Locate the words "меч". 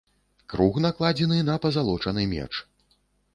2.33-2.65